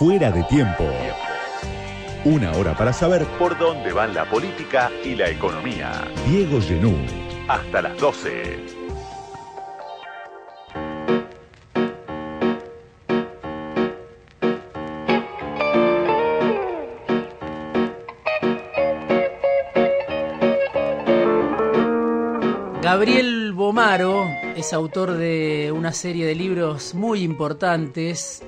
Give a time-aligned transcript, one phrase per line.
[0.00, 0.88] Fuera de tiempo.
[2.24, 6.10] Una hora para saber por dónde van la política y la economía.
[6.26, 6.96] Diego Genú.
[7.46, 8.56] Hasta las 12.
[22.80, 24.24] Gabriel Bomaro
[24.56, 28.42] es autor de una serie de libros muy importantes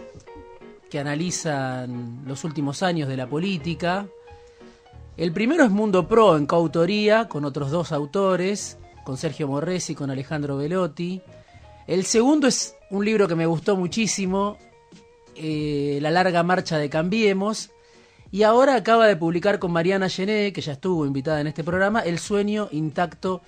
[0.93, 4.07] que analizan los últimos años de la política.
[5.17, 9.97] El primero es Mundo Pro en coautoría con otros dos autores, con Sergio Morresi y
[9.97, 11.23] con Alejandro Velotti.
[11.86, 14.59] El segundo es un libro que me gustó muchísimo,
[15.35, 17.71] eh, La larga marcha de Cambiemos.
[18.31, 22.00] Y ahora acaba de publicar con Mariana Gené, que ya estuvo invitada en este programa,
[22.00, 23.41] El sueño intacto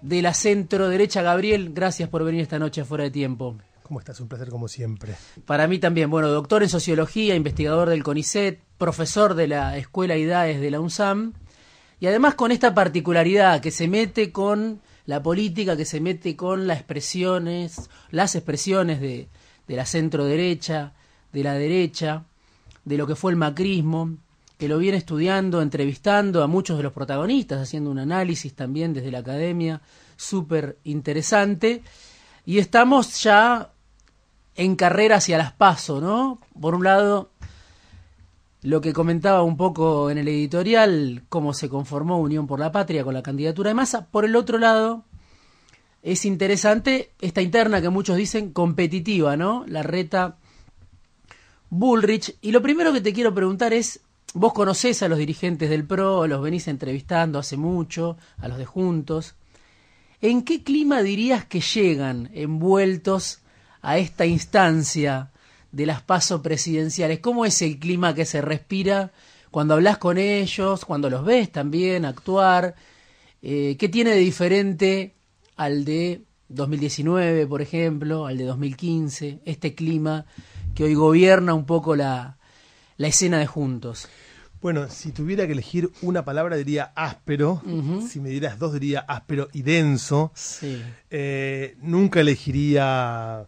[0.00, 1.22] de la centro derecha.
[1.22, 3.54] Gabriel, gracias por venir esta noche fuera de tiempo.
[3.84, 4.18] ¿Cómo estás?
[4.20, 5.14] Un placer como siempre.
[5.44, 6.08] Para mí también.
[6.08, 11.34] Bueno, doctor en sociología, investigador del CONICET, profesor de la Escuela IDAES de la UNSAM.
[12.00, 16.66] Y además con esta particularidad que se mete con la política, que se mete con
[16.66, 19.28] las expresiones, las expresiones de,
[19.68, 20.94] de la centro derecha,
[21.34, 22.24] de la derecha,
[22.86, 24.16] de lo que fue el macrismo,
[24.56, 29.10] que lo viene estudiando, entrevistando a muchos de los protagonistas, haciendo un análisis también desde
[29.10, 29.82] la academia,
[30.16, 31.82] súper interesante.
[32.46, 33.73] Y estamos ya
[34.56, 36.40] en carrera hacia las PASO, ¿no?
[36.60, 37.30] Por un lado,
[38.62, 43.04] lo que comentaba un poco en el editorial, cómo se conformó Unión por la Patria
[43.04, 44.06] con la candidatura de masa.
[44.06, 45.04] Por el otro lado,
[46.02, 49.64] es interesante esta interna que muchos dicen competitiva, ¿no?
[49.66, 50.38] La reta
[51.70, 52.36] Bullrich.
[52.40, 54.00] Y lo primero que te quiero preguntar es,
[54.32, 58.64] vos conocés a los dirigentes del PRO, los venís entrevistando hace mucho, a los de
[58.64, 59.34] Juntos.
[60.20, 63.40] ¿En qué clima dirías que llegan envueltos
[63.84, 65.30] a esta instancia
[65.70, 67.20] de las pasos presidenciales?
[67.20, 69.12] ¿Cómo es el clima que se respira
[69.50, 72.74] cuando hablas con ellos, cuando los ves también actuar?
[73.42, 75.14] Eh, ¿Qué tiene de diferente
[75.56, 80.26] al de 2019, por ejemplo, al de 2015, este clima
[80.74, 82.38] que hoy gobierna un poco la,
[82.96, 84.08] la escena de Juntos?
[84.64, 87.62] Bueno, si tuviera que elegir una palabra diría áspero,
[88.08, 90.32] si me dieras dos diría áspero y denso.
[90.34, 90.82] Sí.
[91.10, 93.46] Eh, nunca elegiría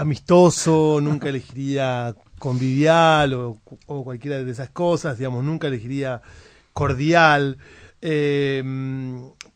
[0.00, 6.22] amistoso, nunca elegiría convivial o, o, cualquiera de esas cosas, digamos, nunca elegiría
[6.72, 7.58] cordial.
[8.00, 8.62] Eh,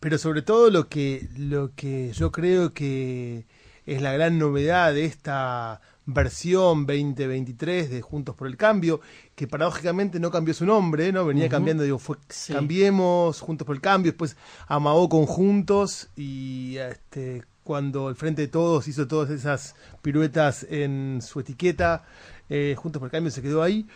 [0.00, 3.46] pero sobre todo lo que, lo que yo creo que
[3.86, 9.00] es la gran novedad de esta versión 2023 de Juntos por el Cambio,
[9.34, 11.24] que paradójicamente no cambió su nombre, ¿no?
[11.24, 12.52] Venía cambiando, digo, fue Sí.
[12.52, 18.48] Cambiemos, Juntos por el Cambio, después amagó con Juntos y este cuando el Frente de
[18.48, 22.04] Todos hizo todas esas piruetas en su etiqueta,
[22.48, 23.86] eh, Juntos por el Cambio se quedó ahí.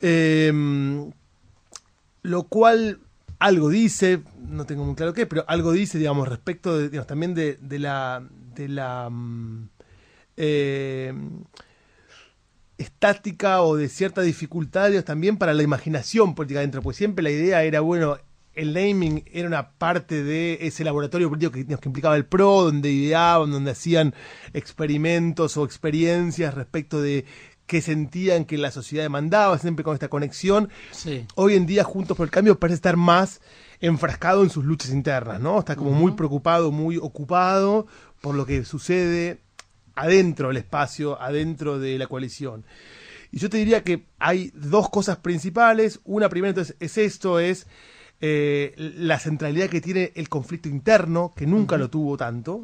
[0.00, 0.52] Eh,
[2.22, 3.00] lo cual
[3.38, 7.34] algo dice, no tengo muy claro qué, pero algo dice, digamos, respecto de, digamos, también
[7.34, 8.22] de, la
[8.54, 9.68] de la mm,
[10.36, 11.14] eh,
[12.76, 17.62] estática o de cierta dificultad también para la imaginación política dentro, pues siempre la idea
[17.62, 18.18] era, bueno,
[18.54, 22.90] el naming era una parte de ese laboratorio político que, que implicaba el PRO, donde
[22.90, 24.14] ideaban, donde hacían
[24.52, 27.24] experimentos o experiencias respecto de
[27.66, 30.70] qué sentían que la sociedad demandaba, siempre con esta conexión.
[30.90, 31.24] Sí.
[31.36, 33.40] Hoy en día, Juntos por el Cambio, parece estar más
[33.80, 35.60] enfrascado en sus luchas internas, ¿no?
[35.60, 37.86] Está como muy preocupado, muy ocupado
[38.20, 39.40] por lo que sucede
[39.94, 42.64] adentro del espacio, adentro de la coalición.
[43.30, 46.00] Y yo te diría que hay dos cosas principales.
[46.04, 47.68] Una primera entonces es esto, es
[48.22, 52.60] eh, la centralidad que tiene el conflicto interno, que nunca lo tuvo tanto.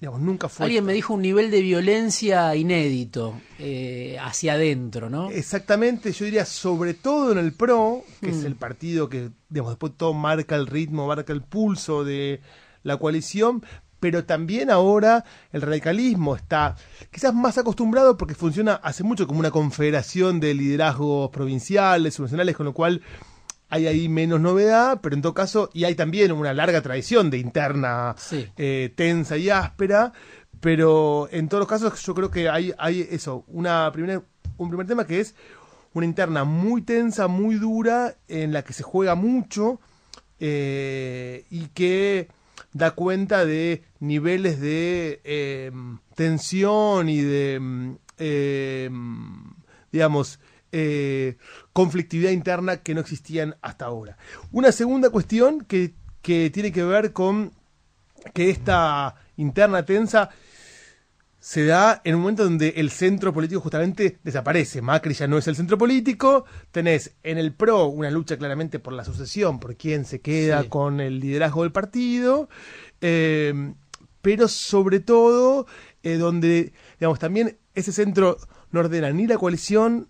[0.00, 0.64] Digamos, nunca fue.
[0.64, 5.30] Alguien me dijo un nivel de violencia inédito eh, hacia adentro, ¿no?
[5.30, 9.92] Exactamente, yo diría sobre todo en el PRO, que es el partido que, digamos, después
[9.96, 12.40] todo marca el ritmo, marca el pulso de
[12.82, 13.62] la coalición,
[14.00, 16.76] pero también ahora el radicalismo está
[17.10, 22.66] quizás más acostumbrado porque funciona hace mucho como una confederación de liderazgos provinciales, subnacionales, con
[22.66, 23.02] lo cual
[23.74, 27.38] hay ahí menos novedad, pero en todo caso, y hay también una larga tradición de
[27.38, 28.46] interna Sí.
[28.56, 30.12] eh, tensa y áspera,
[30.60, 34.22] pero en todos los casos yo creo que hay, hay eso, una primer,
[34.58, 35.34] un primer tema que es
[35.92, 39.80] una interna muy tensa, muy dura, en la que se juega mucho
[40.38, 42.28] eh, y que
[42.72, 45.72] da cuenta de niveles de eh,
[46.14, 48.90] tensión y de, mm, eh,
[49.92, 50.38] digamos,
[50.72, 51.36] eh,
[51.74, 54.16] conflictividad interna que no existían hasta ahora.
[54.52, 55.92] Una segunda cuestión que,
[56.22, 57.52] que tiene que ver con
[58.32, 60.30] que esta interna tensa
[61.38, 64.80] se da en un momento donde el centro político justamente desaparece.
[64.80, 66.46] Macri ya no es el centro político.
[66.70, 71.00] Tenés en el PRO una lucha claramente por la sucesión, por quién se queda con
[71.00, 72.48] el liderazgo del partido.
[73.02, 73.74] Eh,
[74.22, 75.66] pero sobre todo,
[76.02, 78.38] eh, donde, digamos, también ese centro
[78.70, 80.08] no ordena ni la coalición,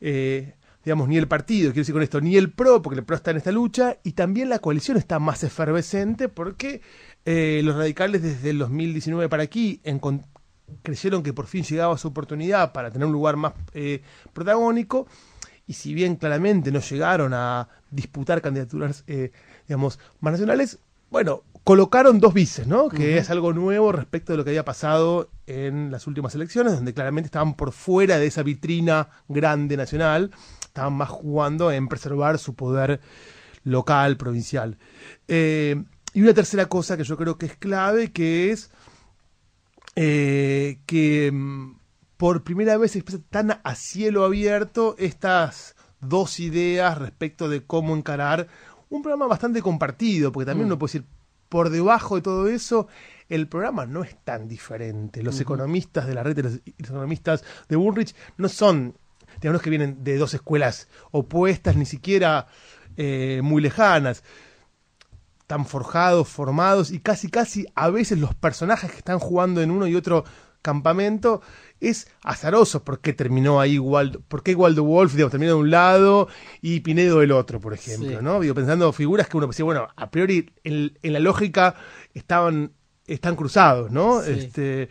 [0.00, 0.54] eh,
[0.84, 3.30] digamos, ni el partido, quiero decir con esto, ni el PRO, porque el PRO está
[3.30, 6.80] en esta lucha, y también la coalición está más efervescente porque
[7.24, 9.80] los radicales desde el 2019 para aquí
[10.82, 15.06] creyeron que por fin llegaba su oportunidad para tener un lugar más eh, protagónico
[15.66, 19.30] y si bien claramente no llegaron a disputar candidaturas, eh,
[19.68, 20.78] digamos, más nacionales,
[21.10, 22.88] bueno, colocaron dos vices, ¿no?
[22.88, 26.94] Que es algo nuevo respecto de lo que había pasado en las últimas elecciones, donde
[26.94, 30.32] claramente estaban por fuera de esa vitrina grande nacional,
[30.70, 33.00] estaban más jugando en preservar su poder
[33.64, 34.78] local, provincial.
[35.26, 35.82] Eh,
[36.14, 38.70] y una tercera cosa que yo creo que es clave, que es
[39.96, 41.76] eh, que mm,
[42.16, 47.96] por primera vez se expresa tan a cielo abierto estas dos ideas respecto de cómo
[47.96, 48.46] encarar
[48.88, 50.70] un programa bastante compartido, porque también mm.
[50.70, 51.06] uno puede decir,
[51.48, 52.86] por debajo de todo eso,
[53.28, 55.22] el programa no es tan diferente.
[55.22, 58.94] Los economistas de la red, los, los economistas de Bullrich, no son,
[59.40, 62.46] digamos que vienen de dos escuelas opuestas, ni siquiera
[62.96, 64.22] eh, muy lejanas
[65.50, 69.88] están forjados, formados y casi casi a veces los personajes que están jugando en uno
[69.88, 70.24] y otro
[70.62, 71.42] campamento
[71.80, 76.28] es azaroso porque terminó ahí igual, porque Waldo Wolf digamos, terminó de un lado
[76.62, 78.38] y Pinedo del otro, por ejemplo, ¿no?
[78.38, 81.74] Digo, pensando figuras que uno decía, bueno, a priori en, la lógica
[82.14, 82.72] estaban
[83.08, 84.22] están cruzados, ¿no?
[84.22, 84.88] Este,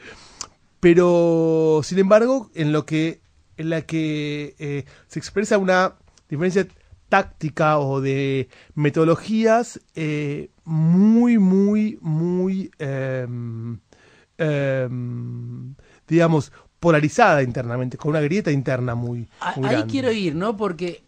[0.82, 3.22] pero sin embargo, en lo que
[3.60, 5.96] en la que eh, se expresa una
[6.30, 6.66] diferencia
[7.10, 13.80] táctica o de metodologías eh, muy, muy, muy, em,
[14.38, 15.76] em,
[16.08, 19.28] digamos, polarizada internamente, con una grieta interna muy...
[19.42, 20.56] Ahí quiero ir, ¿no?
[20.56, 21.04] Porque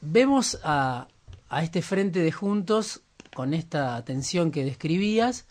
[0.00, 1.08] vemos a,
[1.48, 3.02] a este frente de juntos
[3.34, 5.46] con esta tensión que describías,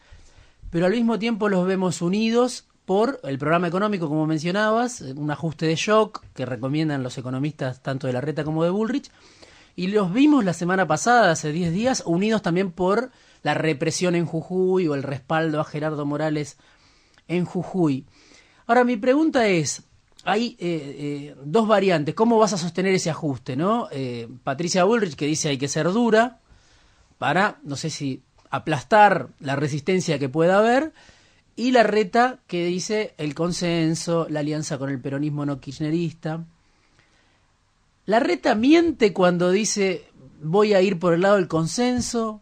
[0.70, 5.66] pero al mismo tiempo los vemos unidos por el programa económico, como mencionabas, un ajuste
[5.66, 9.12] de shock que recomiendan los economistas tanto de la Reta como de Bullrich,
[9.76, 13.12] y los vimos la semana pasada, hace 10 días, unidos también por
[13.44, 16.58] la represión en Jujuy o el respaldo a Gerardo Morales
[17.28, 18.06] en Jujuy.
[18.68, 19.84] Ahora, mi pregunta es,
[20.24, 22.16] hay eh, eh, dos variantes.
[22.16, 23.58] ¿Cómo vas a sostener ese ajuste?
[23.58, 23.90] ¿no?
[23.92, 26.40] Eh, Patricia Bullrich que dice hay que ser dura
[27.18, 30.94] para, no sé si aplastar la resistencia que pueda haber,
[31.58, 36.46] y la reta que dice el consenso, la alianza con el peronismo no kirchnerista.
[38.06, 40.06] La reta miente cuando dice
[40.42, 42.42] voy a ir por el lado del consenso,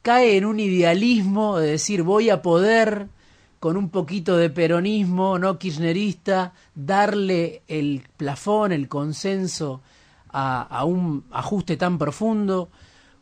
[0.00, 3.08] cae en un idealismo de decir voy a poder
[3.58, 9.82] con un poquito de peronismo no kirchnerista darle el plafón, el consenso
[10.28, 12.70] a, un ajuste tan profundo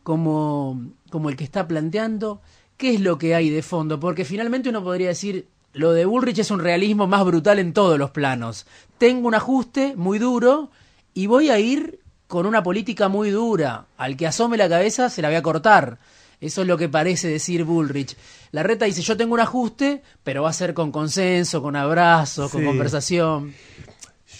[0.03, 0.79] como,
[1.09, 2.41] como el que está planteando.
[2.81, 3.99] ¿Qué es lo que hay de fondo?
[3.99, 7.99] Porque finalmente uno podría decir, lo de Bullrich es un realismo más brutal en todos
[7.99, 8.65] los planos.
[8.97, 10.71] Tengo un ajuste muy duro,
[11.13, 13.85] y voy a ir con una política muy dura.
[13.97, 15.99] Al que asome la cabeza se la voy a cortar.
[16.39, 18.17] Eso es lo que parece decir Bullrich.
[18.49, 22.49] La reta dice, yo tengo un ajuste, pero va a ser con consenso, con abrazo,
[22.49, 23.53] con conversación.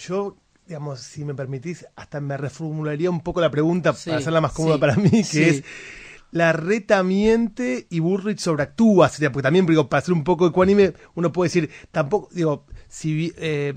[0.04, 0.36] Yo,
[0.66, 4.78] digamos, si me permitís, hasta me reformularía un poco la pregunta para hacerla más cómoda
[4.78, 5.62] para mí, que es,
[6.32, 11.30] la reta miente y Bullrich sobreactúa, porque también, digo, para ser un poco ecuánime, uno
[11.30, 13.32] puede decir, tampoco, digo, si...
[13.36, 13.74] Eh,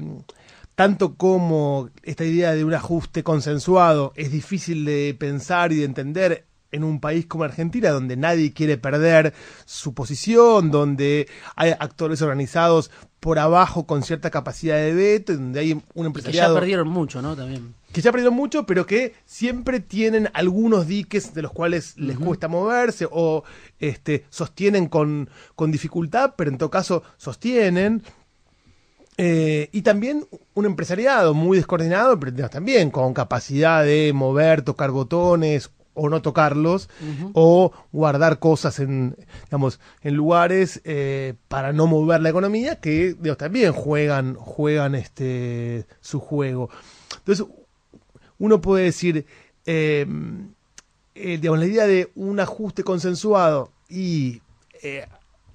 [0.76, 6.48] tanto como esta idea de un ajuste consensuado es difícil de pensar y de entender
[6.72, 9.34] en un país como Argentina, donde nadie quiere perder
[9.66, 15.72] su posición, donde hay actores organizados por abajo con cierta capacidad de veto, donde hay
[15.72, 16.54] un empresariado...
[16.54, 17.36] Que ya perdieron mucho, ¿no?
[17.36, 17.74] También.
[17.96, 22.50] Que ya perdieron mucho, pero que siempre tienen algunos diques de los cuales les cuesta
[22.50, 23.46] moverse o
[23.80, 28.04] este, sostienen con, con dificultad, pero en todo caso sostienen.
[29.16, 35.72] Eh, y también un empresariado muy descoordinado, pero también con capacidad de mover, tocar botones
[35.94, 36.90] o no tocarlos,
[37.32, 43.38] o guardar cosas en, digamos, en lugares eh, para no mover la economía, que digamos,
[43.38, 46.70] también juegan, juegan este, su juego.
[47.20, 47.48] Entonces,
[48.38, 49.25] uno puede decir,
[49.65, 50.06] eh,
[51.15, 54.42] digamos, la idea de un ajuste consensuado y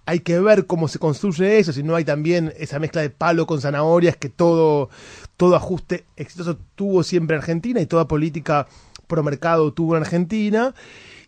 [0.07, 3.47] hay que ver cómo se construye eso, si no hay también esa mezcla de palo
[3.47, 4.91] con zanahorias que todo,
[5.37, 8.67] todo ajuste exitoso tuvo siempre Argentina y toda política
[9.07, 10.75] pro mercado tuvo en Argentina.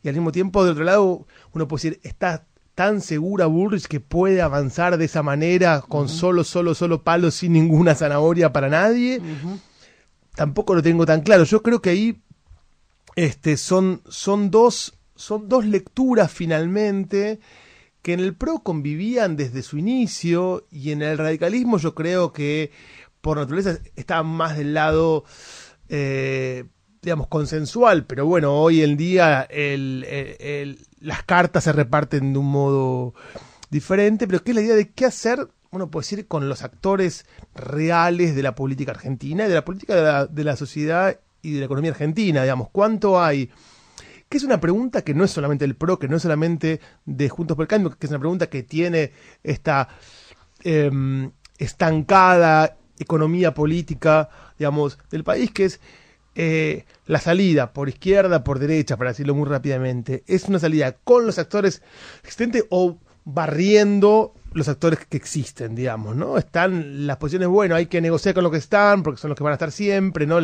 [0.03, 2.45] Y al mismo tiempo, de otro lado, uno puede decir, está
[2.75, 7.53] tan segura Bullrich que puede avanzar de esa manera con solo, solo, solo palos sin
[7.53, 9.21] ninguna zanahoria para nadie.
[10.35, 11.45] Tampoco lo tengo tan claro.
[11.45, 12.23] Yo creo que ahí
[13.17, 17.41] este, son, son, dos, son dos lecturas finalmente
[18.03, 22.73] que en el PRO convivían desde su inicio y en el radicalismo yo creo que
[23.21, 25.25] por naturaleza estaban más del lado
[25.89, 26.65] eh,
[27.03, 29.49] digamos, consensual, pero bueno, hoy en día
[31.01, 33.15] las cartas se reparten de un modo
[33.71, 35.49] diferente, pero ¿qué es la idea de qué hacer?
[35.73, 37.25] Bueno, puede decir con los actores
[37.55, 41.55] reales de la política argentina y de la política de la, de la sociedad y
[41.55, 43.51] de la economía argentina, digamos, ¿cuánto hay?
[44.29, 47.29] que es una pregunta que no es solamente el PRO, que no es solamente de
[47.31, 49.13] Juntos por el Cambio, que es una pregunta que tiene
[49.43, 49.89] esta
[50.63, 55.81] em, estancada economía política, digamos, del país, que es
[56.35, 61.25] eh, la salida por izquierda, por derecha, para decirlo muy rápidamente, es una salida con
[61.25, 61.83] los actores
[62.23, 66.39] existentes o barriendo los actores que existen, digamos, ¿no?
[66.39, 69.45] Están las posiciones, bueno, hay que negociar con los que están, porque son los que
[69.45, 70.39] van a estar siempre, ¿no?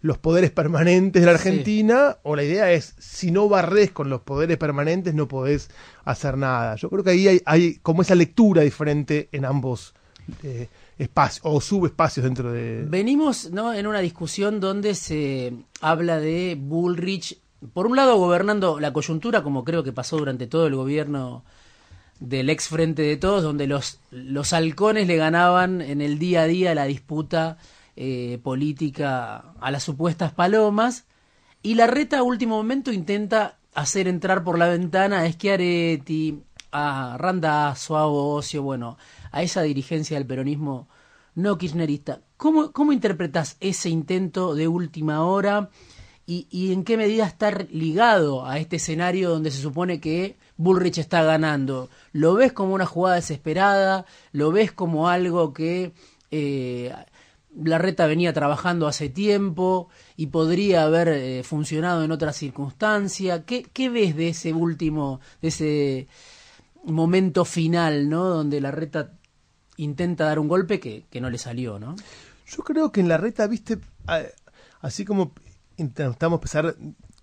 [0.00, 4.22] los poderes permanentes de la Argentina, o la idea es, si no barres con los
[4.22, 5.70] poderes permanentes, no podés
[6.04, 6.76] hacer nada.
[6.76, 9.94] Yo creo que ahí hay, hay como esa lectura diferente en ambos
[10.42, 12.84] eh, espacios o subespacios dentro de...
[12.88, 13.72] Venimos ¿no?
[13.72, 17.38] en una discusión donde se habla de Bullrich,
[17.72, 21.44] por un lado gobernando la coyuntura, como creo que pasó durante todo el gobierno
[22.20, 26.46] del ex Frente de Todos, donde los, los halcones le ganaban en el día a
[26.46, 27.58] día la disputa
[27.96, 31.06] eh, política a las supuestas palomas,
[31.62, 37.16] y la reta a último momento intenta hacer entrar por la ventana a Schiaretti, a
[37.18, 38.96] Randazo, a Ocio, bueno,
[39.32, 40.88] a esa dirigencia del peronismo
[41.34, 42.20] no kirchnerista.
[42.36, 45.70] ¿Cómo, cómo interpretas ese intento de última hora
[46.30, 51.22] y, en qué medida está ligado a este escenario donde se supone que Bullrich está
[51.22, 51.88] ganando?
[52.12, 54.04] ¿Lo ves como una jugada desesperada?
[54.32, 55.92] ¿Lo ves como algo que
[56.30, 56.92] eh,
[57.56, 63.46] la reta venía trabajando hace tiempo y podría haber eh, funcionado en otra circunstancia?
[63.46, 66.08] ¿Qué, ¿Qué ves de ese último, de ese
[66.84, 68.24] momento final, ¿no?
[68.24, 69.12] Donde la reta
[69.76, 71.96] intenta dar un golpe que, no le salió, ¿no?
[72.46, 73.78] Yo creo que en la reta, viste,
[74.80, 75.32] así como
[75.76, 76.74] intentamos pensar,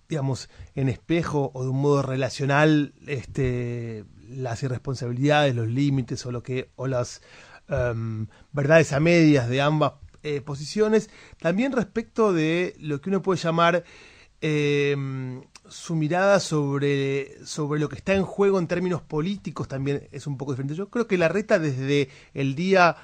[0.09, 6.43] digamos, en espejo o de un modo relacional, este, las irresponsabilidades, los límites o lo
[6.43, 7.21] que, o las
[7.67, 9.93] em, verdades a medias de ambas
[10.23, 11.09] eh, posiciones,
[11.39, 13.83] también respecto de lo que uno puede llamar
[14.41, 20.27] em, su mirada sobre, sobre lo que está en juego en términos políticos también es
[20.27, 20.75] un poco diferente.
[20.75, 22.97] Yo creo que la reta desde el día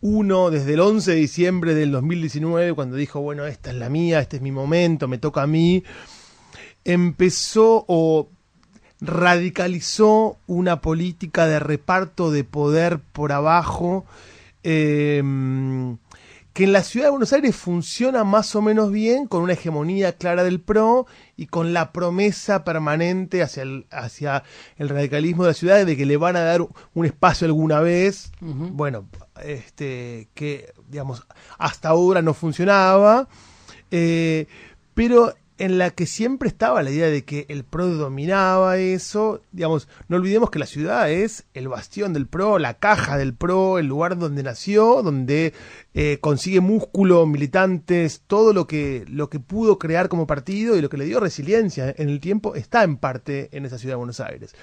[0.00, 4.20] 1, desde el 11 de diciembre del 2019, cuando dijo, bueno, esta es la mía,
[4.20, 5.82] este es mi momento, me toca a mí,
[6.88, 8.28] empezó o
[9.00, 14.06] radicalizó una política de reparto de poder por abajo.
[14.64, 15.22] Eh,
[16.58, 20.14] que en la ciudad de Buenos Aires funciona más o menos bien, con una hegemonía
[20.14, 24.42] clara del PRO y con la promesa permanente hacia el, hacia
[24.76, 28.32] el radicalismo de la ciudad de que le van a dar un espacio alguna vez.
[28.40, 29.06] Bueno,
[29.44, 31.24] este, que digamos,
[31.58, 33.28] hasta ahora no funcionaba.
[33.92, 34.48] Eh,
[34.94, 39.42] pero en la que siempre estaba la idea de que el PRO dominaba eso.
[39.52, 43.78] Digamos, no olvidemos que la ciudad es el bastión del PRO, la caja del PRO,
[43.78, 45.52] el lugar donde nació, donde
[45.94, 50.88] eh, consigue músculo, militantes, todo lo que, lo que pudo crear como partido y lo
[50.88, 54.20] que le dio resiliencia en el tiempo está en parte en esa ciudad de Buenos
[54.20, 54.54] Aires.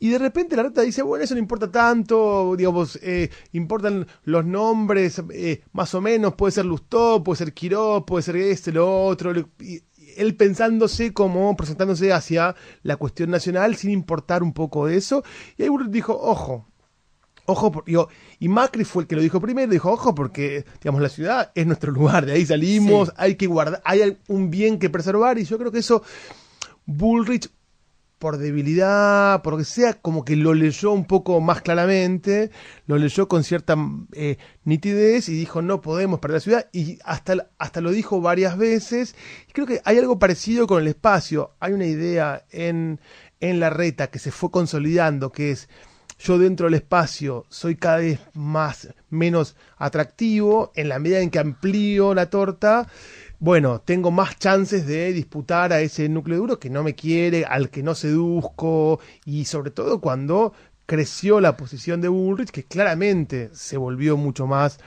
[0.00, 4.44] Y de repente la reta dice, bueno, eso no importa tanto, digamos, eh, importan los
[4.44, 9.06] nombres, eh, más o menos, puede ser Lustó, puede ser Quiró, puede ser este, lo
[9.06, 9.82] otro, y,
[10.18, 15.22] él pensándose como presentándose hacia la cuestión nacional sin importar un poco eso.
[15.56, 16.66] Y ahí dijo, ojo,
[17.46, 18.08] ojo, digo,
[18.38, 21.66] y Macri fue el que lo dijo primero, dijo, ojo, porque, digamos, la ciudad es
[21.66, 25.58] nuestro lugar, de ahí salimos, hay que guardar, hay un bien que preservar, y yo
[25.58, 26.02] creo que eso
[26.84, 27.50] Bullrich
[28.18, 32.50] por debilidad, por lo que sea, como que lo leyó un poco más claramente,
[32.86, 33.76] lo leyó con cierta
[34.12, 38.58] eh, nitidez y dijo no podemos perder la ciudad y hasta, hasta lo dijo varias
[38.58, 39.14] veces.
[39.48, 41.54] Y creo que hay algo parecido con el espacio.
[41.60, 43.00] Hay una idea en,
[43.40, 45.68] en la reta que se fue consolidando, que es
[46.18, 51.38] yo dentro del espacio soy cada vez más menos atractivo en la medida en que
[51.38, 52.88] amplío la torta
[53.40, 57.70] bueno, tengo más chances de disputar a ese núcleo duro que no me quiere, al
[57.70, 60.52] que no seduzco, y sobre todo cuando
[60.86, 64.78] creció la posición de Bullrich, que claramente se volvió mucho más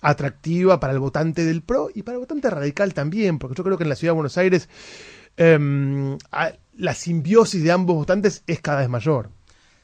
[0.00, 3.76] atractiva para el votante del PRO y para el votante radical también, porque yo creo
[3.76, 4.68] que en la ciudad de Buenos Aires
[5.36, 6.16] em,
[6.76, 9.30] la simbiosis de ambos votantes es cada vez mayor.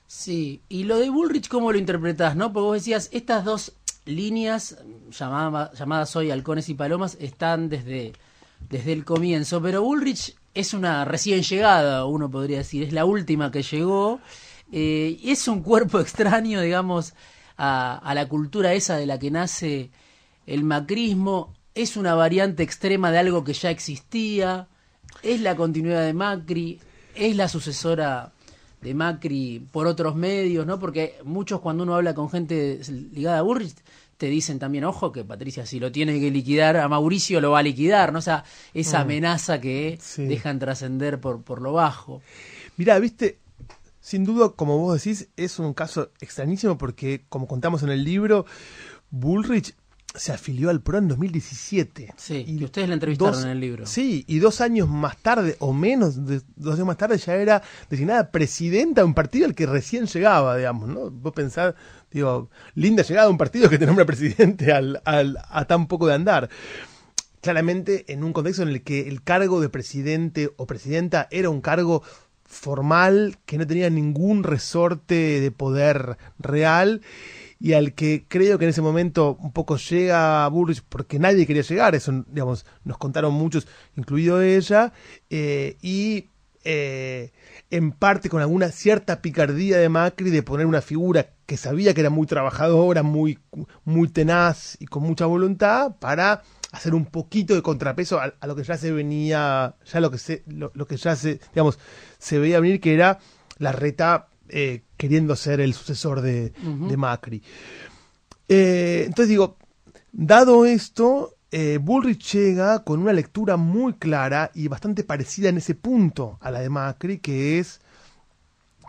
[0.06, 2.36] Sí, y lo de Bullrich, ¿cómo lo interpretás?
[2.36, 2.52] ¿no?
[2.52, 3.72] Porque vos decías, estas dos
[4.04, 4.78] líneas,
[5.18, 8.12] llamadas hoy halcones y palomas, están desde,
[8.68, 13.50] desde el comienzo, pero Bullrich es una recién llegada, uno podría decir, es la última
[13.50, 14.20] que llegó,
[14.72, 17.14] eh, es un cuerpo extraño, digamos,
[17.56, 19.90] a, a la cultura esa de la que nace
[20.46, 24.68] el macrismo, es una variante extrema de algo que ya existía,
[25.22, 26.80] es la continuidad de Macri,
[27.14, 28.32] es la sucesora
[28.80, 30.78] de Macri por otros medios, ¿no?
[30.78, 32.80] Porque muchos cuando uno habla con gente
[33.12, 33.76] ligada a Burrich
[34.16, 37.60] te dicen también, ojo, que Patricia si lo tiene que liquidar, a Mauricio lo va
[37.60, 38.18] a liquidar, ¿no?
[38.18, 39.02] O sea, esa mm.
[39.02, 42.22] amenaza que dejan trascender por, por lo bajo.
[42.76, 43.38] Mira, viste,
[44.00, 48.46] sin duda, como vos decís, es un caso extrañísimo porque, como contamos en el libro,
[49.10, 49.74] Bullrich
[50.14, 52.14] se afilió al PRO en 2017.
[52.16, 53.86] Sí, y ustedes la entrevistaron en el libro.
[53.86, 57.62] Sí, y dos años más tarde, o menos de dos años más tarde, ya era
[57.90, 61.10] designada presidenta de un partido al que recién llegaba, digamos, ¿no?
[61.10, 61.74] Vos pensás,
[62.14, 66.06] digo, linda llegada a un partido que te nombra presidente al, al, a tan poco
[66.06, 66.48] de andar.
[67.42, 71.60] Claramente en un contexto en el que el cargo de presidente o presidenta era un
[71.60, 72.02] cargo
[72.44, 77.02] formal que no tenía ningún resorte de poder real
[77.58, 81.62] y al que creo que en ese momento un poco llega Burrich porque nadie quería
[81.62, 83.66] llegar, eso digamos, nos contaron muchos,
[83.96, 84.92] incluido ella,
[85.30, 86.28] eh, y
[86.64, 87.32] eh,
[87.70, 92.00] en parte con alguna cierta picardía de Macri de poner una figura que sabía que
[92.00, 93.38] era muy trabajadora, muy,
[93.84, 96.42] muy tenaz y con mucha voluntad para
[96.72, 100.42] hacer un poquito de contrapeso a, lo que ya se venía, ya lo que se,
[100.46, 101.78] lo, que ya se, digamos,
[102.18, 103.18] se veía venir que era
[103.58, 106.52] la reta eh, queriendo ser el sucesor de,
[106.96, 107.42] Macri.
[108.48, 109.58] Eh, entonces digo,
[110.12, 115.76] dado esto, eh, Bullrich llega con una lectura muy clara y bastante parecida en ese
[115.76, 117.80] punto a la de Macri, que es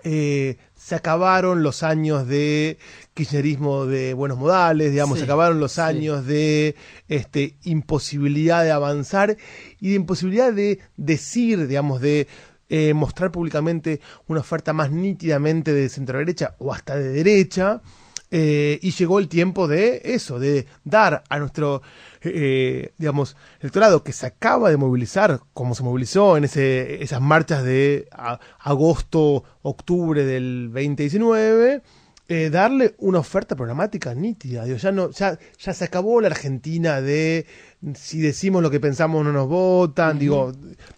[0.03, 2.77] se acabaron los años de
[3.15, 6.75] kirchnerismo de buenos modales, digamos, se acabaron los años de
[7.07, 9.35] este, imposibilidad de avanzar
[9.79, 12.27] y de imposibilidad de decir, digamos, de
[12.69, 17.81] eh, mostrar públicamente una oferta más nítidamente de centro derecha o hasta de derecha.
[18.31, 21.81] Eh, y llegó el tiempo de eso, de dar a nuestro,
[22.21, 27.63] eh, digamos, electorado que se acaba de movilizar, como se movilizó en ese, esas marchas
[27.63, 28.07] de
[28.59, 31.81] agosto, octubre del 2019,
[32.51, 34.65] darle una oferta programática nítida.
[34.65, 37.45] ya, no, ya, ya se acabó la Argentina de
[37.93, 40.51] si decimos lo que pensamos no nos votan, digo,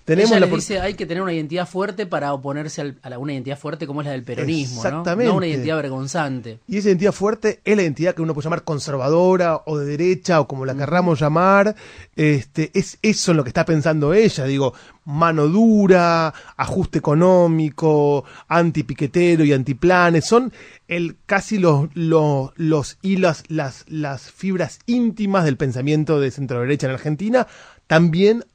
[0.08, 3.86] tenemos la dice hay que tener una identidad fuerte para oponerse a una identidad fuerte
[3.86, 5.30] como es la del peronismo, Exactamente.
[5.30, 5.36] ¿no?
[5.36, 6.60] una identidad vergonzante.
[6.66, 10.40] Y esa identidad fuerte es la identidad que uno puede llamar conservadora o de derecha
[10.40, 11.76] o como la querramos llamar,
[12.16, 19.44] este es eso en lo que está pensando ella, digo, mano dura, ajuste económico, antipiquetero
[19.44, 20.54] y antiplanes, son
[20.88, 26.88] el casi los los, los hilos, las las fibras íntimas del pensamiento de centro derecha
[26.88, 27.46] en Argentina,
[27.88, 28.46] también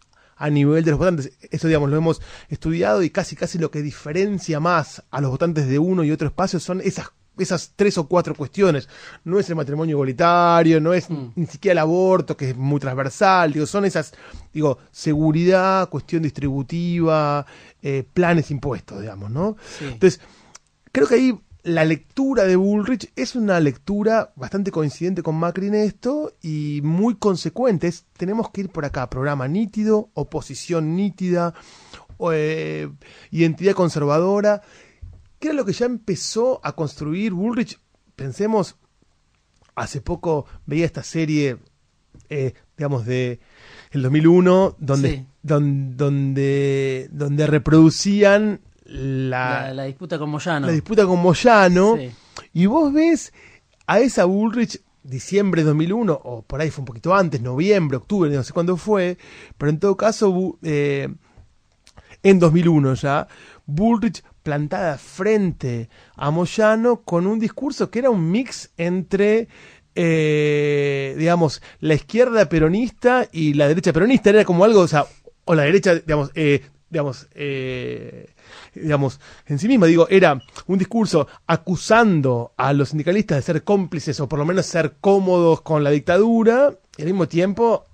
[0.42, 1.32] a nivel de los votantes.
[1.52, 5.68] Eso, digamos, lo hemos estudiado y casi, casi lo que diferencia más a los votantes
[5.68, 8.88] de uno y otro espacio son esas esas tres o cuatro cuestiones.
[9.24, 11.28] No es el matrimonio igualitario, no es mm.
[11.36, 14.12] ni siquiera el aborto, que es muy transversal, digo, son esas,
[14.52, 17.46] digo, seguridad, cuestión distributiva,
[17.80, 19.56] eh, planes impuestos, digamos, ¿no?
[19.80, 20.20] Entonces,
[20.90, 25.74] creo que ahí la lectura de Bullrich es una lectura bastante coincidente con Macri en
[25.74, 27.92] esto y muy consecuente.
[28.16, 31.54] tenemos que ir por acá, programa nítido, oposición nítida,
[32.32, 32.90] eh,
[33.30, 34.62] identidad conservadora,
[35.38, 37.78] que era lo que ya empezó a construir Bullrich.
[38.16, 38.76] Pensemos,
[39.76, 41.58] hace poco veía esta serie,
[42.28, 43.38] eh, digamos, de
[43.92, 48.60] el 2001, donde, donde, donde reproducían
[48.92, 50.66] la, disputa con Moyano.
[50.66, 51.98] La disputa con Moyano.
[52.52, 53.32] Y vos ves
[53.86, 58.30] a esa Bullrich diciembre de 2001, o por ahí fue un poquito antes, noviembre, octubre,
[58.30, 59.18] no sé cuándo fue,
[59.58, 61.08] pero en todo caso, eh,
[62.22, 63.26] en 2001 ya,
[63.66, 69.48] Bullrich plantada frente a Moyano con un discurso que era un mix entre
[69.94, 74.30] eh, digamos, la izquierda peronista y la derecha peronista.
[74.30, 75.06] Era como algo, o sea,
[75.44, 78.30] o la derecha, digamos, eh, digamos, eh,
[78.74, 84.18] digamos, en sí misma, digo, era un discurso acusando a los sindicalistas de ser cómplices
[84.20, 87.86] o por lo menos ser cómodos con la dictadura, y al mismo tiempo,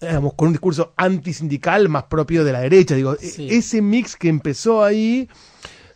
[0.00, 4.28] digamos, con un discurso antisindical más propio de la derecha, digo, e-, ese mix que
[4.28, 5.28] empezó ahí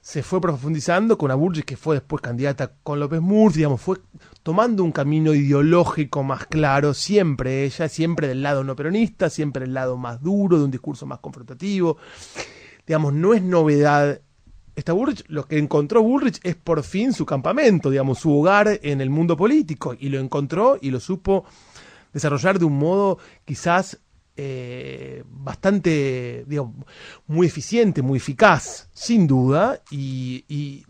[0.00, 3.96] se fue profundizando con Aburgis, que fue después candidata con López Murphy, digamos, fue
[4.42, 9.72] tomando un camino ideológico más claro, siempre ella, siempre del lado no peronista, siempre del
[9.72, 11.96] lado más duro, de un discurso más confrontativo
[12.86, 14.20] digamos, no es novedad.
[14.76, 19.00] Está Bullrich, lo que encontró Bullrich es por fin su campamento, digamos, su hogar en
[19.00, 21.44] el mundo político, y lo encontró y lo supo
[22.12, 23.98] desarrollar de un modo quizás
[24.36, 26.74] eh, bastante, digamos,
[27.28, 30.84] muy eficiente, muy eficaz, sin duda, y, y,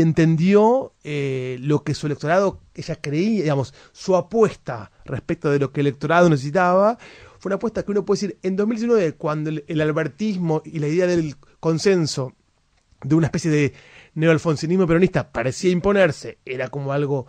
[0.00, 5.80] entendió eh, lo que su electorado, ella creía, digamos, su apuesta respecto de lo que
[5.80, 6.98] el electorado necesitaba,
[7.38, 11.06] fue una apuesta que uno puede decir, en 2019, cuando el, albertismo y la idea
[11.06, 12.34] del consenso
[13.02, 13.72] de una especie de
[14.14, 17.26] neoalfonsinismo peronista parecía imponerse, era como algo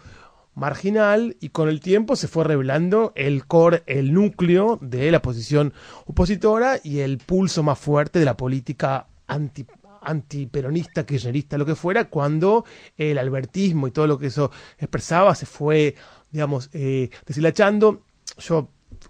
[0.56, 5.74] marginal y con el tiempo se fue revelando el core, el núcleo de la posición
[6.06, 9.65] opositora y el pulso más fuerte de la política anti
[10.02, 12.63] antiperonista, kirchnerista, lo que fuera, cuando
[12.98, 15.95] el albertismo y todo lo que eso expresaba se fue,
[16.32, 18.04] digamos, eh, deshilachando.
[18.38, 18.69] Yo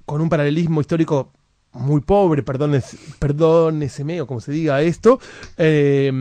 [0.09, 1.31] con un paralelismo histórico
[1.71, 5.19] muy pobre, perdónese, perdóneseme o como se diga esto,
[5.55, 6.11] eh,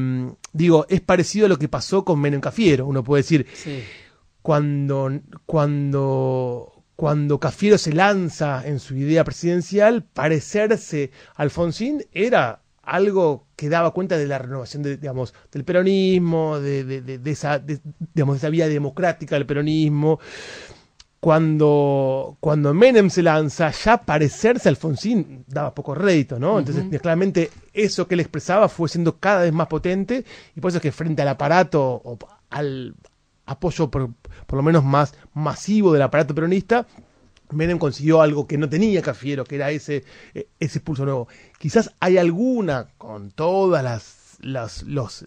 [0.53, 2.85] digo, es parecido a lo que pasó con Menem Cafiero.
[2.85, 3.47] Uno puede decir,
[4.43, 5.11] cuando,
[5.47, 13.71] cuando, cuando Cafiero se lanza en su idea presidencial, parecerse a Alfonsín era algo que
[13.71, 18.51] daba cuenta de la renovación de, digamos, del peronismo, de, de, esa, digamos, de esa
[18.51, 20.21] vía democrática del peronismo
[21.21, 26.59] cuando, cuando Menem se lanza, ya parecerse a Alfonsín daba poco rédito, ¿no?
[26.59, 30.79] Entonces, claramente, eso que él expresaba fue siendo cada vez más potente, y por eso
[30.79, 32.19] es que frente al aparato, o
[32.51, 32.95] al
[33.47, 34.11] apoyo por,
[34.47, 36.87] por lo menos más masivo del aparato peronista,
[37.51, 40.05] Menem consiguió algo que no tenía Cafiero, que era ese,
[40.35, 41.29] e, ese pulso nuevo.
[41.59, 45.25] Quizás hay alguna, con todas las las, los,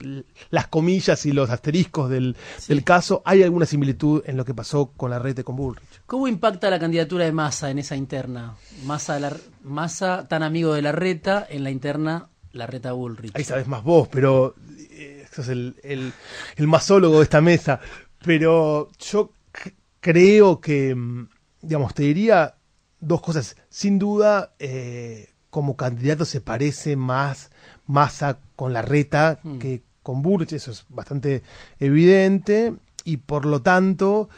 [0.50, 2.36] las comillas y los asteriscos del,
[2.68, 6.02] del, caso, ¿hay alguna similitud en lo que pasó con la red con Bullrich?
[6.06, 8.56] ¿Cómo impacta la candidatura de Massa en esa interna?
[8.86, 13.36] Massa, la, Massa tan amigo de la reta, en la interna la reta Bullrich.
[13.36, 14.56] Ahí sabes más vos, pero
[14.92, 16.14] eh, sos el, el,
[16.56, 17.80] el masólogo de esta mesa.
[18.24, 19.34] Pero yo
[20.00, 21.30] creo que, mm,
[21.62, 22.56] digamos, te diría
[23.00, 23.56] dos cosas.
[23.70, 27.51] Sin duda, eh, como candidato se parece más
[27.92, 29.60] Massa con la reta hmm.
[29.60, 31.44] que con Burch, eso es bastante
[31.80, 32.74] evidente,
[33.04, 34.30] y por lo tanto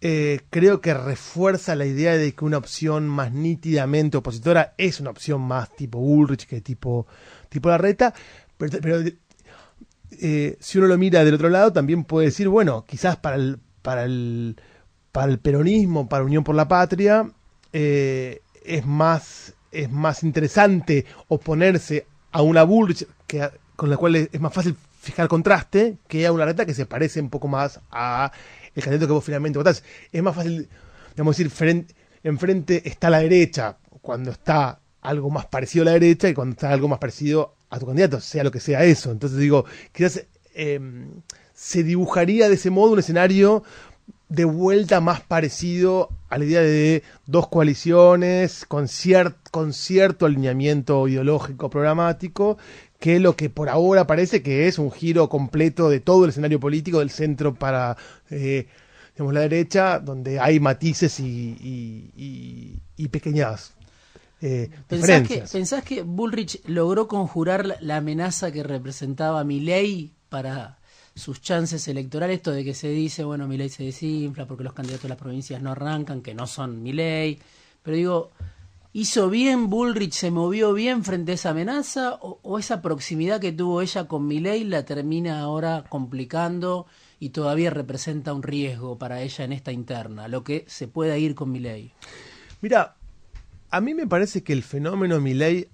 [0.00, 5.10] eh, creo que refuerza la idea de que una opción más nítidamente opositora es una
[5.10, 7.06] opción más tipo Bullrich que tipo,
[7.48, 8.12] tipo la reta,
[8.58, 9.02] pero,
[10.10, 13.58] eh, si uno lo mira del otro lado también puede decir, bueno, quizás para el,
[13.82, 14.56] para el,
[15.12, 17.30] para el peronismo, para Unión por la Patria,
[17.72, 24.40] eh, es, más, es más interesante oponerse a una Bullrich que, con la cual es
[24.40, 28.32] más fácil fijar contraste que a una reta que se parece un poco más a
[28.74, 29.82] el candidato que vos finalmente votás.
[30.12, 30.68] Es más fácil,
[31.14, 36.28] digamos, decir, frente, enfrente está la derecha cuando está algo más parecido a la derecha
[36.28, 39.10] y cuando está algo más parecido a tu candidato, sea lo que sea eso.
[39.12, 41.22] Entonces digo, quizás em,
[41.54, 43.62] se dibujaría de ese modo un escenario
[44.28, 48.86] de vuelta más parecido a la idea de dos coaliciones con,
[49.50, 52.58] con cierto alineamiento ideológico programático
[52.98, 56.58] que lo que por ahora parece que es un giro completo de todo el escenario
[56.58, 57.96] político del centro para
[58.30, 58.66] eh,
[59.14, 62.12] digamos, la derecha, donde hay matices y,
[62.96, 63.72] y, pequeñas
[64.42, 70.78] eh, ¿Pensás, que, ¿Pensás que Bullrich logró conjurar la, amenaza que representaba ley para
[71.16, 74.74] sus chances electorales, esto de que se dice, bueno, mi ley se desinfla porque los
[74.74, 77.40] candidatos de las provincias no arrancan, que no son mi ley,
[77.82, 78.30] pero digo,
[78.92, 83.80] ¿hizo bien Bullrich, se movió bien frente a esa amenaza o, esa proximidad que tuvo
[83.80, 86.86] ella con ley la termina ahora complicando
[87.18, 91.34] y todavía representa un riesgo para ella en esta interna, lo que se pueda ir
[91.34, 91.92] con ley?
[92.60, 92.94] Mira,
[93.70, 95.68] a mí me parece que el fenómeno ley,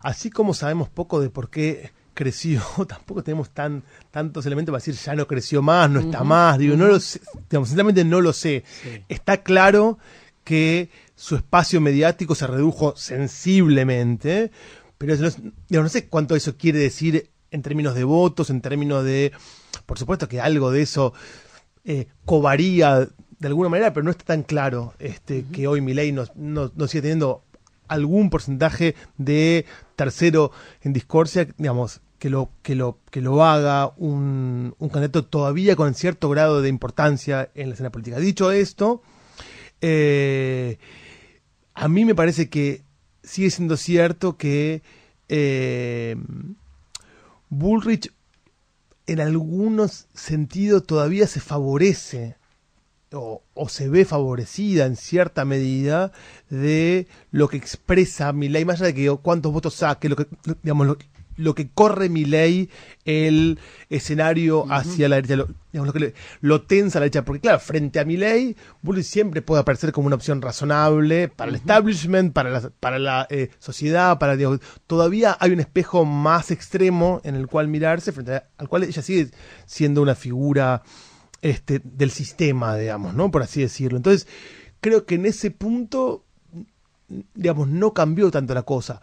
[0.00, 4.94] así como sabemos poco de por qué creció, tampoco tenemos tan tantos elementos para decir
[4.94, 8.32] ya no creció más, no está más, digo, no lo sé, digamos, sinceramente no lo
[8.32, 8.64] sé.
[9.08, 9.98] Está claro
[10.42, 14.50] que su espacio mediático se redujo sensiblemente,
[14.98, 19.32] pero no, no sé cuánto eso quiere decir en términos de votos, en términos de,
[19.84, 21.12] por supuesto que algo de eso
[21.84, 26.10] eh, cobaría de alguna manera, pero no está tan claro este, que hoy mi ley
[26.10, 27.44] no, no, no sigue teniendo
[27.88, 30.50] algún porcentaje de tercero
[30.82, 35.94] en discordia, digamos, que lo, que lo, que lo haga un, un candidato todavía con
[35.94, 38.18] cierto grado de importancia en la escena política.
[38.18, 39.02] Dicho esto,
[39.80, 40.78] eh,
[41.74, 42.82] a mí me parece que
[43.22, 44.82] sigue siendo cierto que
[45.28, 46.16] eh,
[47.48, 48.12] Bullrich
[49.06, 52.36] en algunos sentidos todavía se favorece
[53.12, 56.12] o, se ve favorecida en cierta medida
[56.50, 60.26] de lo que expresa mi ley, más allá de que cuántos votos saque, lo que,
[60.62, 60.98] digamos, lo
[61.54, 62.70] que corre mi ley
[63.04, 63.58] el
[63.90, 67.40] escenario hacia la derecha, lo, digamos, lo que le- lo tensa a la derecha, porque
[67.40, 71.54] claro, frente a mi ley, Bullrich siempre puede aparecer como una opción razonable para el
[71.56, 77.20] establishment, para la, para la eh, sociedad, para digamos, todavía hay un espejo más extremo
[77.24, 79.30] en el cual mirarse, frente a- al cual ella sigue
[79.66, 80.82] siendo una figura
[81.42, 83.30] este, del sistema, digamos, ¿no?
[83.30, 83.98] Por así decirlo.
[83.98, 84.26] Entonces,
[84.80, 86.24] creo que en ese punto
[87.34, 89.00] digamos, no cambió tanto la cosa.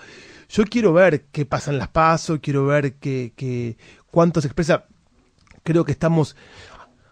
[0.53, 3.75] Yo quiero ver qué pasa en las pasos, quiero ver qué, qué-
[4.11, 4.85] cuánto se expresa.
[5.63, 6.35] Creo que estamos,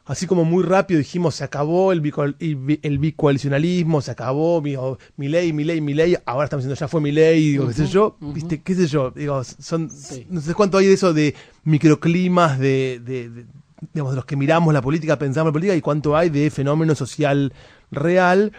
[0.05, 4.75] así como muy rápido dijimos, se acabó el, bico- el el bicoalicionalismo, se acabó mi,
[4.75, 7.67] o- mi ley, mi ley, mi ley, ahora estamos diciendo ya fue mi ley, digo,
[7.67, 10.27] qué sé yo, viste, qué sé yo, digo, son, Sí.
[10.29, 13.45] no sé cuánto hay de eso de microclimas, de, de, de-
[13.93, 16.93] digamos, de los que miramos la política, pensamos la política, y cuánto hay de fenómeno
[16.93, 17.51] social
[17.89, 18.51] real.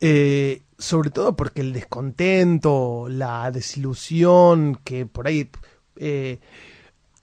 [0.00, 5.48] Eh, sobre todo porque el descontento, la desilusión que por ahí
[5.96, 6.40] eh,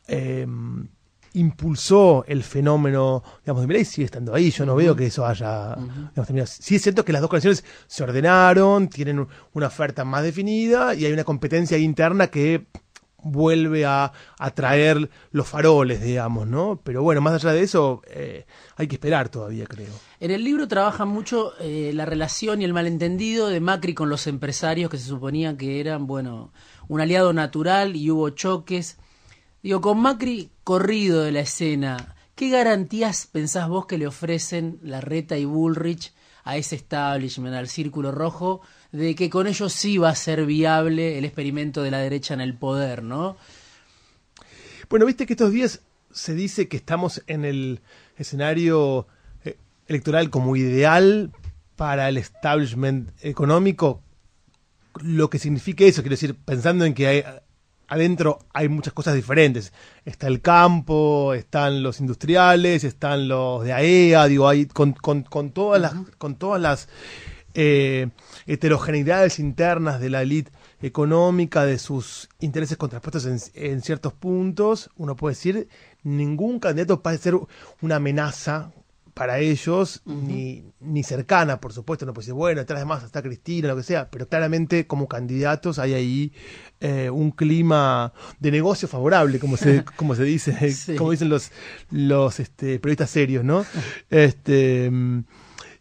[0.07, 0.47] eh,
[1.33, 4.49] impulsó el fenómeno, digamos, de Milei sigue estando ahí.
[4.51, 6.47] Yo no veo que eso haya digamos, terminado.
[6.47, 10.95] Sí es cierto que las dos coaliciones se ordenaron, tienen un- una oferta más definida
[10.95, 12.65] y hay una competencia interna que
[13.23, 16.79] vuelve a atraer los faroles, digamos, ¿no?
[16.83, 19.93] Pero bueno, más allá de eso, eh, hay que esperar todavía, creo.
[20.19, 24.27] En el libro trabaja mucho eh, la relación y el malentendido de Macri con los
[24.27, 26.51] empresarios que se suponían que eran, bueno,
[26.87, 28.97] un aliado natural y hubo choques.
[29.61, 35.01] Digo, con Macri corrido de la escena, ¿qué garantías pensás vos que le ofrecen la
[35.01, 40.09] Reta y Bullrich a ese establishment, al Círculo Rojo, de que con ellos sí va
[40.09, 43.37] a ser viable el experimento de la derecha en el poder, ¿no?
[44.89, 47.81] Bueno, viste que estos días se dice que estamos en el
[48.17, 49.07] escenario
[49.43, 51.31] eh, electoral como ideal
[51.75, 54.01] para el establishment económico,
[55.01, 57.23] lo que significa eso, quiero decir, pensando en que hay,
[57.89, 59.73] adentro hay muchas cosas diferentes.
[60.05, 65.51] Está el campo, están los industriales, están los de AEA, digo, hay con, con, con
[65.51, 66.87] todas las, con todas las
[67.55, 68.09] eh,
[68.45, 75.15] heterogeneidades internas de la élite económica, de sus intereses contrapuestos en, en ciertos puntos, uno
[75.15, 75.67] puede decir,
[76.03, 77.39] ningún candidato parece ser
[77.81, 78.71] una amenaza
[79.19, 83.21] para ellos, ni, ni cercana, por supuesto, no puede decir, bueno, detrás de más está
[83.21, 86.33] Cristina, lo que sea, pero claramente como candidatos hay ahí
[86.79, 90.95] eh, un clima de negocio favorable, como se, como se dice, Sí.
[90.95, 91.51] como dicen los,
[91.91, 93.65] los este, periodistas serios, ¿no?
[94.09, 95.25] Este, mm,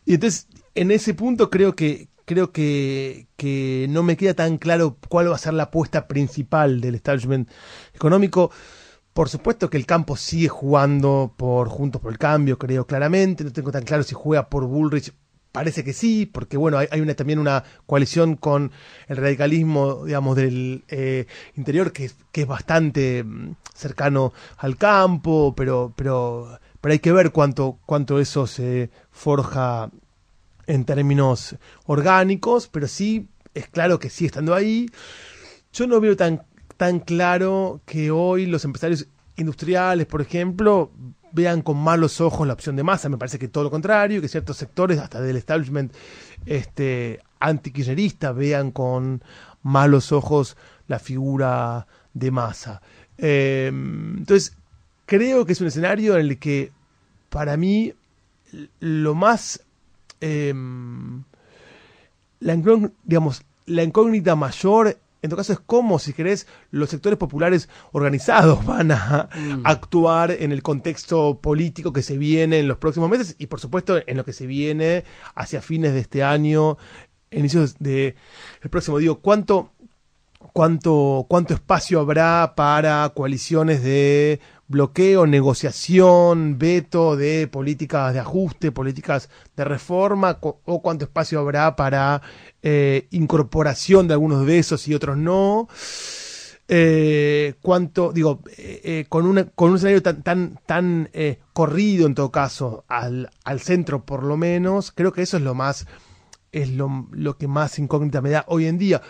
[0.05, 4.99] y entonces, en ese punto creo que creo que, que no me queda tan claro
[5.09, 7.49] cuál va a ser la apuesta principal del establishment
[7.95, 8.51] económico.
[9.19, 13.43] Por supuesto que el campo sigue jugando por Juntos por el Cambio, creo claramente.
[13.43, 15.13] No tengo tan claro si juega por Bullrich.
[15.51, 18.71] Parece que sí, porque bueno, hay, también una coalición con
[19.09, 21.27] el radicalismo, digamos, del eh,
[21.57, 27.81] interior que es bastante mm, cercano al campo, pero, pero, pero hay que ver cuánto,
[27.87, 29.91] cuánto eso se forja
[30.69, 34.89] en términos orgánicos, pero sí es claro que sigue estando ahí.
[35.73, 36.43] Yo no veo tan,
[36.79, 40.91] tan claro que hoy los empresarios industriales, por ejemplo,
[41.33, 43.11] vean con malos ojos la opción de masa.
[43.11, 45.93] Me parece que todo lo contrario, que ciertos sectores, hasta del establishment
[46.47, 49.23] este, antikirchnerista, vean con
[49.63, 52.81] malos ojos la figura de masa.
[53.19, 54.57] Eh, entonces,
[55.05, 56.73] creo que es un escenario en el que,
[57.29, 57.93] para mí,
[58.81, 59.63] lo más
[60.21, 60.55] eh,
[62.41, 62.57] la,
[63.05, 68.65] digamos, la incógnita mayor, en todo caso, es cómo, si querés, los sectores populares organizados
[68.67, 69.29] van a
[69.65, 74.01] actuar en el contexto político que se viene en los próximos meses y, por supuesto,
[74.07, 75.05] en lo que se viene
[75.35, 76.79] hacia fines de este año,
[77.31, 78.15] inicios de
[78.63, 78.99] el próximo.
[78.99, 79.73] Digo, ¿cuánto,
[80.53, 89.31] cuánto, cuánto espacio habrá para coaliciones de bloqueo, negociación, veto de políticas de ajuste, políticas
[89.57, 92.21] de reforma, o cuánto espacio habrá para
[92.63, 95.69] eh, incorporación de algunos de esos y otros no.
[96.71, 101.11] Eh, cuánto, digo, eh, con, una, con un escenario tan, tan, tan
[101.55, 105.55] corrido en todo caso, al, al centro por lo menos, creo que eso es lo
[105.55, 105.87] más,
[106.53, 109.01] es lo, lo que más incógnita me da hoy en día.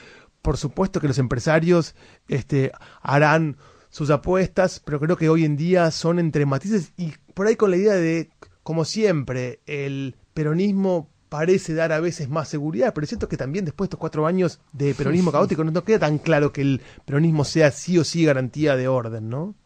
[0.40, 1.96] Por supuesto que los empresarios
[2.28, 2.70] este,
[3.02, 3.56] harán
[3.98, 7.72] sus apuestas, pero creo que hoy en día son entre matices y por ahí con
[7.72, 8.30] la idea de,
[8.62, 13.64] como siempre, el peronismo parece dar a veces más seguridad, pero es cierto que también
[13.64, 16.80] después de estos cuatro años de peronismo caótico no, no queda tan claro que el
[17.04, 19.56] peronismo sea sí o sí garantía de orden, ¿no?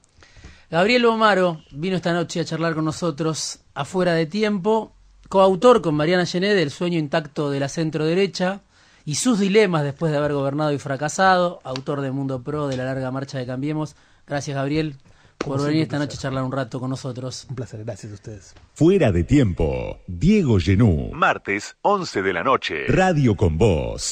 [0.70, 4.94] Gabriel Omaro vino esta noche a charlar con nosotros afuera de tiempo,
[5.28, 8.62] coautor con Mariana Gené del sueño intacto de la centro derecha
[9.04, 12.86] y sus dilemas después de haber gobernado y fracasado, autor de Mundo Pro de la
[12.86, 13.94] larga marcha de Cambiemos.
[14.26, 14.96] Gracias, Gabriel,
[15.38, 17.46] por Como venir esta noche a charlar un rato con nosotros.
[17.48, 18.54] Un placer, gracias a ustedes.
[18.74, 21.10] Fuera de tiempo, Diego Genú.
[21.12, 22.86] Martes, 11 de la noche.
[22.88, 24.02] Radio con Voz.